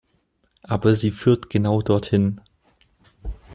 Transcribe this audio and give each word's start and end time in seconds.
Aber 0.63 0.95
sie 0.95 1.11
führt 1.11 1.51
genau 1.51 1.83
dorthin. 1.83 2.41